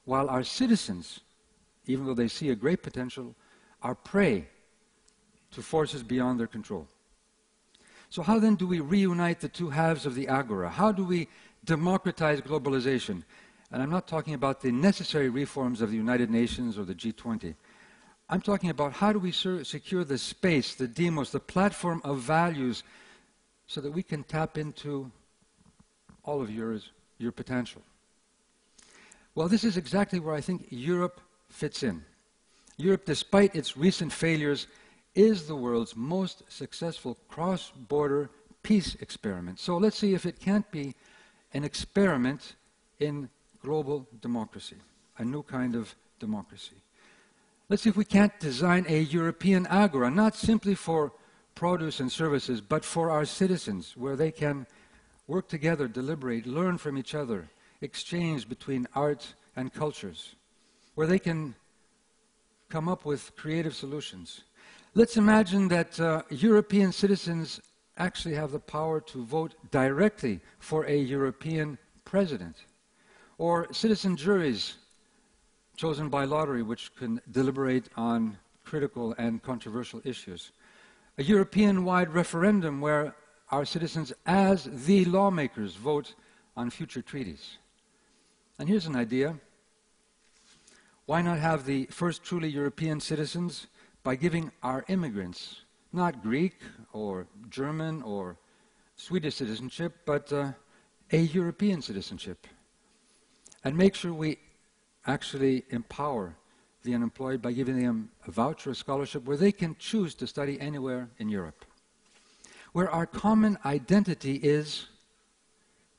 while 0.05 0.29
our 0.29 0.43
citizens, 0.43 1.19
even 1.87 2.05
though 2.05 2.13
they 2.13 2.27
see 2.27 2.49
a 2.49 2.55
great 2.55 2.83
potential, 2.83 3.35
are 3.81 3.95
prey 3.95 4.47
to 5.51 5.61
forces 5.61 6.03
beyond 6.03 6.39
their 6.39 6.47
control. 6.47 6.87
So, 8.09 8.21
how 8.21 8.39
then 8.39 8.55
do 8.55 8.67
we 8.67 8.79
reunite 8.79 9.39
the 9.39 9.47
two 9.47 9.69
halves 9.69 10.05
of 10.05 10.15
the 10.15 10.27
agora? 10.27 10.69
How 10.69 10.91
do 10.91 11.03
we 11.03 11.27
democratize 11.63 12.41
globalization? 12.41 13.23
And 13.71 13.81
I'm 13.81 13.89
not 13.89 14.07
talking 14.07 14.33
about 14.33 14.61
the 14.61 14.71
necessary 14.71 15.29
reforms 15.29 15.81
of 15.81 15.91
the 15.91 15.97
United 15.97 16.29
Nations 16.29 16.77
or 16.77 16.83
the 16.83 16.93
G20. 16.93 17.55
I'm 18.29 18.41
talking 18.41 18.69
about 18.69 18.93
how 18.93 19.13
do 19.13 19.19
we 19.19 19.31
secure 19.31 20.03
the 20.03 20.17
space, 20.17 20.75
the 20.75 20.87
demos, 20.87 21.31
the 21.31 21.39
platform 21.39 22.01
of 22.03 22.19
values, 22.19 22.83
so 23.67 23.79
that 23.81 23.91
we 23.91 24.03
can 24.03 24.23
tap 24.23 24.57
into 24.57 25.11
all 26.23 26.41
of 26.41 26.49
yours, 26.49 26.89
your 27.17 27.31
potential. 27.31 27.81
Well, 29.35 29.47
this 29.47 29.63
is 29.63 29.77
exactly 29.77 30.19
where 30.19 30.35
I 30.35 30.41
think 30.41 30.67
Europe 30.69 31.21
fits 31.49 31.83
in. 31.83 32.03
Europe, 32.81 33.05
despite 33.05 33.55
its 33.55 33.77
recent 33.77 34.11
failures, 34.11 34.67
is 35.15 35.47
the 35.47 35.55
world's 35.55 35.95
most 35.95 36.43
successful 36.49 37.17
cross 37.27 37.71
border 37.71 38.29
peace 38.63 38.95
experiment. 38.95 39.59
So 39.59 39.77
let's 39.77 39.97
see 39.97 40.13
if 40.13 40.25
it 40.25 40.39
can't 40.39 40.69
be 40.71 40.95
an 41.53 41.63
experiment 41.63 42.55
in 42.99 43.29
global 43.61 44.07
democracy, 44.21 44.77
a 45.17 45.25
new 45.25 45.43
kind 45.43 45.75
of 45.75 45.95
democracy. 46.19 46.75
Let's 47.69 47.83
see 47.83 47.89
if 47.89 47.97
we 47.97 48.05
can't 48.05 48.37
design 48.39 48.85
a 48.87 49.01
European 49.01 49.65
agora, 49.67 50.09
not 50.11 50.35
simply 50.35 50.75
for 50.75 51.13
produce 51.55 51.99
and 51.99 52.11
services, 52.11 52.61
but 52.61 52.83
for 52.83 53.09
our 53.11 53.25
citizens, 53.25 53.95
where 53.95 54.15
they 54.15 54.31
can 54.31 54.65
work 55.27 55.47
together, 55.47 55.87
deliberate, 55.87 56.45
learn 56.45 56.77
from 56.77 56.97
each 56.97 57.15
other, 57.15 57.49
exchange 57.81 58.49
between 58.49 58.87
art 58.95 59.35
and 59.55 59.73
cultures, 59.73 60.35
where 60.95 61.07
they 61.07 61.19
can 61.19 61.55
come 62.71 62.87
up 62.87 63.03
with 63.03 63.35
creative 63.35 63.75
solutions. 63.75 64.41
Let's 64.95 65.17
imagine 65.17 65.67
that 65.67 65.99
uh, 65.99 66.21
European 66.29 66.93
citizens 66.93 67.59
actually 67.97 68.35
have 68.35 68.51
the 68.51 68.59
power 68.59 69.01
to 69.01 69.25
vote 69.25 69.55
directly 69.71 70.39
for 70.59 70.85
a 70.85 70.97
European 70.97 71.77
president, 72.05 72.55
or 73.37 73.71
citizen 73.73 74.15
juries 74.15 74.77
chosen 75.75 76.07
by 76.09 76.23
lottery 76.23 76.63
which 76.63 76.95
can 76.95 77.21
deliberate 77.31 77.89
on 77.97 78.37
critical 78.63 79.13
and 79.17 79.43
controversial 79.43 80.01
issues. 80.05 80.51
A 81.17 81.23
European 81.23 81.83
wide 81.83 82.13
referendum 82.13 82.79
where 82.79 83.15
our 83.49 83.65
citizens, 83.65 84.13
as 84.25 84.69
the 84.85 85.03
lawmakers, 85.05 85.75
vote 85.75 86.15
on 86.55 86.69
future 86.69 87.01
treaties. 87.01 87.57
And 88.59 88.69
here's 88.69 88.85
an 88.85 88.95
idea. 88.95 89.35
Why 91.11 91.21
not 91.21 91.39
have 91.39 91.65
the 91.65 91.87
first 91.87 92.23
truly 92.23 92.47
European 92.47 93.01
citizens 93.01 93.67
by 94.01 94.15
giving 94.15 94.49
our 94.63 94.85
immigrants 94.87 95.65
not 95.91 96.23
Greek 96.23 96.55
or 96.93 97.27
German 97.49 98.01
or 98.03 98.37
Swedish 98.95 99.35
citizenship, 99.35 99.93
but 100.05 100.31
uh, 100.31 100.53
a 101.11 101.17
European 101.17 101.81
citizenship. 101.81 102.47
And 103.65 103.77
make 103.77 103.93
sure 103.93 104.13
we 104.13 104.37
actually 105.05 105.65
empower 105.71 106.33
the 106.83 106.95
unemployed 106.95 107.41
by 107.41 107.51
giving 107.51 107.83
them 107.83 108.09
a 108.25 108.31
voucher, 108.31 108.69
a 108.69 108.75
scholarship, 108.75 109.25
where 109.25 109.35
they 109.35 109.51
can 109.51 109.75
choose 109.79 110.15
to 110.15 110.25
study 110.25 110.61
anywhere 110.61 111.09
in 111.17 111.27
Europe. 111.27 111.65
Where 112.71 112.89
our 112.89 113.05
common 113.05 113.57
identity 113.65 114.35
is 114.35 114.87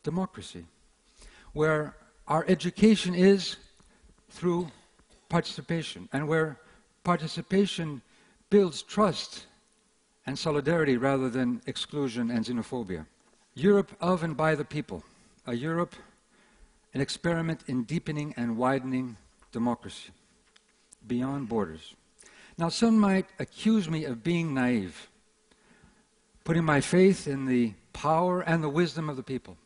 democracy. 0.04 0.64
Where 1.52 1.96
our 2.26 2.46
education 2.48 3.14
is 3.14 3.56
through 4.30 4.70
participation. 5.32 6.08
And 6.12 6.28
where 6.28 6.58
participation 7.04 8.02
builds 8.50 8.82
trust 8.82 9.46
and 10.26 10.38
solidarity 10.38 10.96
rather 10.98 11.30
than 11.30 11.62
exclusion 11.66 12.30
and 12.30 12.44
xenophobia. 12.44 13.06
Europe 13.54 13.90
of 14.00 14.22
and 14.22 14.36
by 14.36 14.54
the 14.54 14.64
people. 14.64 15.02
A 15.46 15.54
Europe, 15.54 15.96
an 16.94 17.00
experiment 17.00 17.60
in 17.66 17.84
deepening 17.84 18.34
and 18.36 18.58
widening 18.58 19.16
democracy 19.52 20.10
beyond 21.06 21.48
borders. 21.48 21.94
Now, 22.58 22.68
some 22.68 22.98
might 22.98 23.26
accuse 23.38 23.88
me 23.88 24.04
of 24.04 24.22
being 24.22 24.52
naive, 24.52 25.08
putting 26.44 26.64
my 26.64 26.80
faith 26.82 27.26
in 27.26 27.46
the 27.46 27.72
power 27.94 28.42
and 28.42 28.62
the 28.62 28.68
wisdom 28.68 29.08
of 29.08 29.16
the 29.16 29.22
people. 29.22 29.56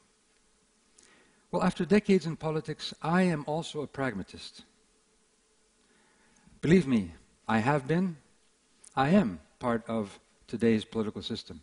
Well, 1.51 1.65
after 1.65 1.85
decades 1.85 2.25
in 2.25 2.37
politics, 2.37 2.95
I 3.03 3.23
am 3.23 3.45
also 3.47 3.83
a 3.83 3.87
pragmatist. 3.87 4.65
Believe 6.67 6.89
me, 6.89 7.13
I 7.47 7.59
have 7.59 7.87
been, 7.87 8.17
I 8.97 9.11
am 9.11 9.39
part 9.61 9.85
of 9.87 10.19
today's 10.49 10.85
political 10.85 11.23
system. 11.23 11.61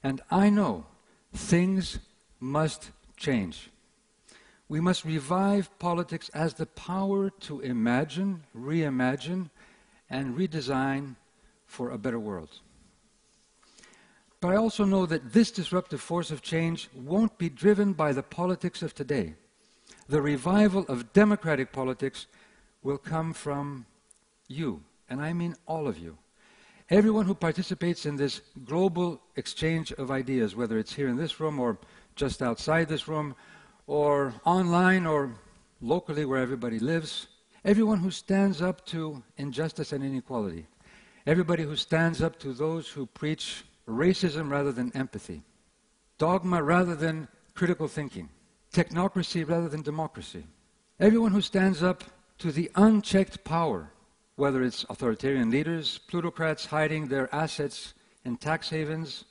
And 0.00 0.20
I 0.30 0.48
know 0.48 0.86
things 1.34 1.98
must 2.38 2.92
change. 3.16 3.68
We 4.68 4.78
must 4.78 5.04
revive 5.04 5.76
politics 5.80 6.28
as 6.28 6.54
the 6.54 6.66
power 6.66 7.30
to 7.48 7.58
imagine, 7.62 8.44
reimagine, 8.56 9.50
and 10.08 10.38
redesign 10.38 11.16
for 11.66 11.90
a 11.90 11.98
better 11.98 12.20
world. 12.20 12.60
But 14.40 14.52
I 14.52 14.56
also 14.56 14.84
know 14.84 15.06
that 15.06 15.32
this 15.32 15.50
disruptive 15.50 16.00
force 16.00 16.30
of 16.30 16.42
change 16.42 16.88
won't 16.94 17.36
be 17.38 17.48
driven 17.48 17.92
by 17.92 18.12
the 18.12 18.22
politics 18.22 18.82
of 18.82 18.94
today. 18.94 19.34
The 20.08 20.22
revival 20.22 20.84
of 20.86 21.12
democratic 21.12 21.72
politics 21.72 22.28
will 22.84 22.98
come 22.98 23.32
from 23.32 23.84
you, 24.48 24.82
and 25.08 25.20
I 25.20 25.32
mean 25.32 25.54
all 25.66 25.86
of 25.88 25.98
you. 25.98 26.16
Everyone 26.88 27.26
who 27.26 27.34
participates 27.34 28.06
in 28.06 28.16
this 28.16 28.40
global 28.64 29.20
exchange 29.34 29.92
of 29.92 30.10
ideas, 30.10 30.54
whether 30.54 30.78
it's 30.78 30.94
here 30.94 31.08
in 31.08 31.16
this 31.16 31.40
room 31.40 31.58
or 31.58 31.78
just 32.14 32.42
outside 32.42 32.88
this 32.88 33.08
room, 33.08 33.34
or 33.86 34.34
online 34.44 35.06
or 35.06 35.34
locally 35.80 36.24
where 36.24 36.40
everybody 36.40 36.78
lives, 36.78 37.28
everyone 37.64 37.98
who 37.98 38.10
stands 38.10 38.62
up 38.62 38.86
to 38.86 39.22
injustice 39.36 39.92
and 39.92 40.04
inequality, 40.04 40.66
everybody 41.26 41.64
who 41.64 41.76
stands 41.76 42.22
up 42.22 42.38
to 42.38 42.52
those 42.52 42.88
who 42.88 43.06
preach 43.06 43.64
racism 43.88 44.50
rather 44.50 44.72
than 44.72 44.92
empathy, 44.94 45.42
dogma 46.18 46.62
rather 46.62 46.94
than 46.94 47.28
critical 47.54 47.88
thinking, 47.88 48.28
technocracy 48.72 49.48
rather 49.48 49.68
than 49.68 49.82
democracy, 49.82 50.44
everyone 51.00 51.32
who 51.32 51.40
stands 51.40 51.82
up 51.82 52.04
to 52.38 52.52
the 52.52 52.70
unchecked 52.76 53.42
power, 53.44 53.90
whether 54.36 54.62
it's 54.62 54.84
authoritarian 54.88 55.50
leaders, 55.50 55.98
plutocrats 56.06 56.66
hiding 56.66 57.08
their 57.08 57.34
assets 57.34 57.94
in 58.24 58.36
tax 58.36 58.70
havens, 58.70 59.24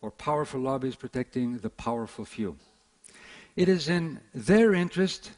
or 0.00 0.10
powerful 0.10 0.60
lobbies 0.60 0.94
protecting 0.94 1.58
the 1.58 1.70
powerful 1.70 2.24
few. 2.24 2.56
It 3.56 3.68
is 3.68 3.88
in 3.88 4.20
their 4.34 4.72
interest 4.74 5.32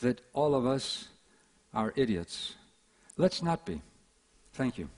that 0.00 0.20
all 0.32 0.54
of 0.54 0.64
us 0.64 1.08
are 1.74 1.92
idiots. 1.96 2.54
Let's 3.16 3.42
not 3.42 3.66
be. 3.66 3.82
Thank 4.54 4.78
you. 4.78 4.88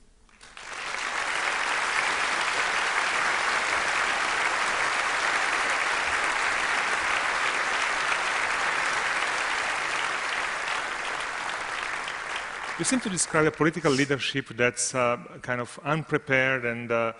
You 12.78 12.84
seem 12.86 13.00
to 13.00 13.10
describe 13.10 13.46
a 13.46 13.50
political 13.50 13.92
leadership 13.92 14.48
that's 14.56 14.94
uh, 14.94 15.18
kind 15.42 15.60
of 15.60 15.78
unprepared 15.84 16.64
and 16.64 16.90
uh, 16.90 17.12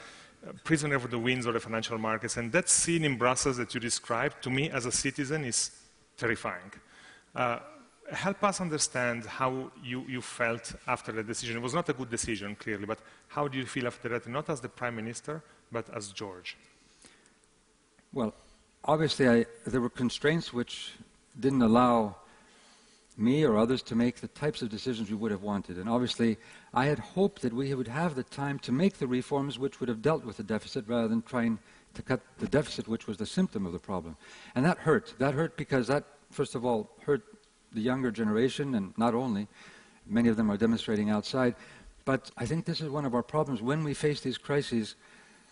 prisoner 0.64 0.96
of 0.96 1.10
the 1.10 1.18
winds 1.18 1.44
of 1.44 1.52
the 1.52 1.60
financial 1.60 1.98
markets. 1.98 2.38
And 2.38 2.50
that 2.52 2.70
scene 2.70 3.04
in 3.04 3.18
Brussels 3.18 3.58
that 3.58 3.74
you 3.74 3.80
described, 3.80 4.42
to 4.44 4.50
me 4.50 4.70
as 4.70 4.86
a 4.86 4.92
citizen, 4.92 5.44
is 5.44 5.70
terrifying. 6.16 6.72
Uh, 7.36 7.58
help 8.10 8.42
us 8.42 8.62
understand 8.62 9.26
how 9.26 9.70
you, 9.84 10.04
you, 10.08 10.22
felt 10.22 10.74
after 10.86 11.12
the 11.12 11.22
decision. 11.22 11.58
It 11.58 11.62
was 11.62 11.74
not 11.74 11.88
a 11.90 11.92
good 11.92 12.10
decision, 12.10 12.56
clearly, 12.56 12.86
but 12.86 13.00
how 13.28 13.46
do 13.46 13.58
you 13.58 13.66
feel 13.66 13.86
after 13.86 14.08
that, 14.08 14.26
not 14.26 14.48
as 14.48 14.60
the 14.60 14.70
prime 14.70 14.96
minister, 14.96 15.42
but 15.70 15.88
as 15.94 16.12
George? 16.12 16.56
Well, 18.12 18.34
obviously, 18.84 19.28
I, 19.28 19.46
there 19.66 19.82
were 19.82 19.90
constraints 19.90 20.52
which 20.52 20.92
didn't 21.38 21.62
allow 21.62 22.16
me 23.16 23.44
or 23.44 23.58
others 23.58 23.82
to 23.82 23.94
make 23.94 24.16
the 24.16 24.28
types 24.28 24.62
of 24.62 24.70
decisions 24.70 25.10
we 25.10 25.16
would 25.16 25.30
have 25.30 25.42
wanted. 25.42 25.76
And 25.78 25.88
obviously, 25.88 26.38
I 26.72 26.86
had 26.86 26.98
hoped 26.98 27.42
that 27.42 27.52
we 27.52 27.74
would 27.74 27.88
have 27.88 28.14
the 28.14 28.22
time 28.22 28.58
to 28.60 28.72
make 28.72 28.98
the 28.98 29.06
reforms 29.06 29.58
which 29.58 29.80
would 29.80 29.88
have 29.88 30.02
dealt 30.02 30.24
with 30.24 30.38
the 30.38 30.42
deficit 30.42 30.88
rather 30.88 31.08
than 31.08 31.22
trying 31.22 31.58
to 31.94 32.02
cut 32.02 32.20
the 32.38 32.48
deficit, 32.48 32.88
which 32.88 33.06
was 33.06 33.18
the 33.18 33.26
symptom 33.26 33.66
of 33.66 33.72
the 33.72 33.78
problem. 33.78 34.16
And 34.54 34.64
that 34.64 34.78
hurt. 34.78 35.14
That 35.18 35.34
hurt 35.34 35.56
because 35.56 35.86
that, 35.88 36.04
first 36.30 36.54
of 36.54 36.64
all, 36.64 36.90
hurt 37.02 37.22
the 37.72 37.80
younger 37.80 38.10
generation, 38.10 38.74
and 38.74 38.92
not 38.96 39.14
only, 39.14 39.48
many 40.06 40.28
of 40.28 40.36
them 40.36 40.50
are 40.50 40.56
demonstrating 40.56 41.10
outside. 41.10 41.54
But 42.04 42.30
I 42.36 42.46
think 42.46 42.64
this 42.64 42.80
is 42.80 42.88
one 42.88 43.04
of 43.04 43.14
our 43.14 43.22
problems. 43.22 43.62
When 43.62 43.84
we 43.84 43.94
face 43.94 44.20
these 44.20 44.38
crises, 44.38 44.96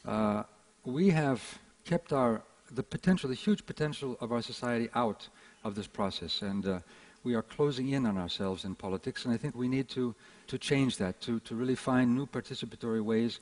uh, 0.06 0.44
we 0.84 1.10
have 1.10 1.58
kept 1.84 2.12
our, 2.12 2.42
the 2.70 2.82
potential, 2.82 3.28
the 3.28 3.34
huge 3.34 3.66
potential 3.66 4.16
of 4.20 4.32
our 4.32 4.42
society 4.42 4.88
out 4.94 5.28
of 5.64 5.74
this 5.74 5.86
process. 5.86 6.42
And 6.42 6.66
uh, 6.66 6.78
we 7.24 7.34
are 7.34 7.42
closing 7.42 7.90
in 7.90 8.06
on 8.06 8.16
ourselves 8.16 8.64
in 8.64 8.74
politics, 8.74 9.24
and 9.24 9.34
I 9.34 9.36
think 9.36 9.54
we 9.54 9.68
need 9.68 9.88
to, 9.90 10.14
to 10.46 10.58
change 10.58 10.96
that, 10.98 11.20
to, 11.22 11.40
to 11.40 11.54
really 11.54 11.74
find 11.74 12.14
new 12.14 12.26
participatory 12.26 13.02
ways 13.02 13.40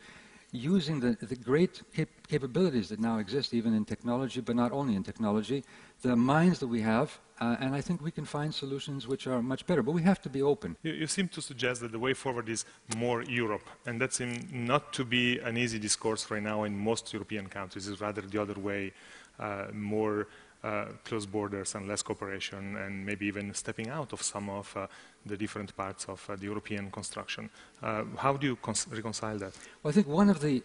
using 0.52 0.98
the, 0.98 1.16
the 1.26 1.36
great 1.36 1.82
cap 1.94 2.08
capabilities 2.26 2.88
that 2.88 3.00
now 3.00 3.18
exist, 3.18 3.52
even 3.52 3.74
in 3.74 3.84
technology, 3.84 4.40
but 4.40 4.56
not 4.56 4.72
only 4.72 4.94
in 4.94 5.02
technology, 5.02 5.64
the 6.02 6.16
minds 6.16 6.58
that 6.58 6.66
we 6.66 6.80
have, 6.80 7.18
uh, 7.40 7.56
and 7.60 7.74
I 7.74 7.80
think 7.80 8.02
we 8.02 8.10
can 8.10 8.24
find 8.24 8.52
solutions 8.54 9.06
which 9.06 9.26
are 9.26 9.42
much 9.42 9.66
better. 9.66 9.82
But 9.82 9.92
we 9.92 10.02
have 10.02 10.20
to 10.22 10.28
be 10.28 10.42
open. 10.42 10.76
You, 10.82 10.92
you 10.92 11.06
seem 11.06 11.28
to 11.28 11.42
suggest 11.42 11.80
that 11.82 11.92
the 11.92 11.98
way 11.98 12.14
forward 12.14 12.48
is 12.48 12.64
more 12.96 13.22
Europe, 13.22 13.68
and 13.86 14.00
that 14.00 14.12
seems 14.14 14.44
not 14.52 14.92
to 14.94 15.04
be 15.04 15.38
an 15.38 15.56
easy 15.56 15.78
discourse 15.78 16.30
right 16.30 16.42
now 16.42 16.64
in 16.64 16.76
most 16.78 17.12
European 17.12 17.46
countries. 17.48 17.88
It's 17.88 18.00
rather 18.00 18.22
the 18.22 18.40
other 18.40 18.58
way, 18.58 18.92
uh, 19.38 19.66
more 19.72 20.28
uh, 20.64 20.86
close 21.04 21.26
borders 21.26 21.74
and 21.74 21.86
less 21.86 22.02
cooperation 22.02 22.76
and 22.76 23.04
maybe 23.06 23.26
even 23.26 23.54
stepping 23.54 23.88
out 23.88 24.12
of 24.12 24.22
some 24.22 24.50
of 24.50 24.76
uh, 24.76 24.86
the 25.24 25.36
different 25.36 25.76
parts 25.76 26.06
of 26.08 26.24
uh, 26.28 26.36
the 26.36 26.44
European 26.44 26.90
construction. 26.90 27.48
Uh, 27.82 28.04
how 28.16 28.36
do 28.36 28.46
you 28.46 28.58
reconcile 28.90 29.38
that? 29.38 29.52
Well, 29.82 29.90
I 29.90 29.92
think 29.92 30.08
one 30.08 30.28
of 30.28 30.40
the 30.40 30.62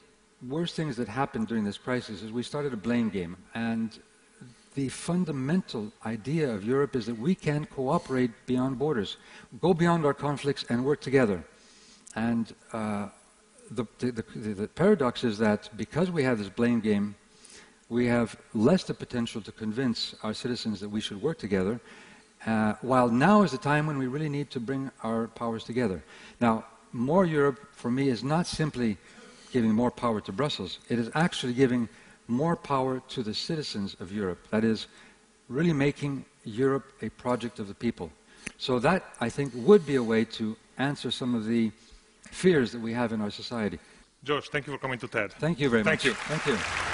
worst 0.47 0.75
things 0.75 0.95
that 0.97 1.07
happened 1.07 1.47
during 1.47 1.63
this 1.63 1.77
crisis 1.77 2.21
is 2.21 2.31
we 2.31 2.43
started 2.43 2.73
a 2.73 2.77
blame 2.77 3.09
game. 3.09 3.37
And 3.53 3.97
the 4.75 4.89
fundamental 4.89 5.91
idea 6.05 6.49
of 6.49 6.63
Europe 6.65 6.95
is 6.95 7.05
that 7.05 7.17
we 7.17 7.35
can 7.35 7.65
cooperate 7.65 8.31
beyond 8.45 8.79
borders, 8.79 9.17
go 9.61 9.73
beyond 9.73 10.05
our 10.05 10.13
conflicts 10.13 10.65
and 10.69 10.83
work 10.83 11.01
together. 11.01 11.43
And 12.15 12.53
uh, 12.73 13.09
the, 13.69 13.85
the, 13.99 14.11
the, 14.11 14.53
the 14.53 14.67
paradox 14.67 15.23
is 15.23 15.37
that 15.37 15.69
because 15.77 16.11
we 16.11 16.23
have 16.23 16.39
this 16.39 16.49
blame 16.49 16.79
game, 16.79 17.15
we 17.89 18.05
have 18.07 18.35
less 18.53 18.83
the 18.83 18.93
potential 18.93 19.41
to 19.41 19.51
convince 19.51 20.15
our 20.23 20.33
citizens 20.33 20.79
that 20.79 20.89
we 20.89 21.01
should 21.01 21.21
work 21.21 21.37
together, 21.37 21.79
uh, 22.45 22.73
while 22.81 23.09
now 23.09 23.43
is 23.43 23.51
the 23.51 23.57
time 23.57 23.87
when 23.87 23.97
we 23.97 24.07
really 24.07 24.29
need 24.29 24.49
to 24.51 24.59
bring 24.59 24.91
our 25.03 25.27
powers 25.27 25.63
together. 25.63 26.03
Now, 26.39 26.65
more 26.91 27.25
Europe 27.25 27.59
for 27.73 27.89
me 27.89 28.09
is 28.09 28.23
not 28.23 28.47
simply 28.47 28.97
giving 29.51 29.71
more 29.71 29.91
power 29.91 30.19
to 30.21 30.31
Brussels, 30.31 30.79
it 30.89 30.97
is 30.97 31.09
actually 31.13 31.53
giving 31.53 31.87
more 32.27 32.55
power 32.55 33.01
to 33.09 33.21
the 33.21 33.33
citizens 33.33 33.95
of 33.99 34.11
Europe. 34.11 34.47
That 34.49 34.63
is, 34.63 34.87
really 35.49 35.73
making 35.73 36.25
Europe 36.45 36.85
a 37.01 37.09
project 37.09 37.59
of 37.59 37.67
the 37.67 37.73
people. 37.73 38.11
So 38.57 38.79
that, 38.79 39.03
I 39.19 39.29
think, 39.29 39.51
would 39.55 39.85
be 39.85 39.95
a 39.95 40.03
way 40.03 40.25
to 40.25 40.55
answer 40.77 41.11
some 41.11 41.35
of 41.35 41.45
the 41.45 41.71
fears 42.25 42.71
that 42.71 42.81
we 42.81 42.93
have 42.93 43.13
in 43.13 43.21
our 43.21 43.31
society. 43.31 43.79
George, 44.23 44.49
thank 44.49 44.67
you 44.67 44.73
for 44.73 44.79
coming 44.79 44.99
to 44.99 45.07
TED. 45.07 45.33
Thank 45.33 45.59
you 45.59 45.69
very 45.69 45.83
much. 45.83 46.01
thank 46.01 46.17
much. 46.17 46.29
You. 46.29 46.37
Thank 46.37 46.45
you. 46.47 46.92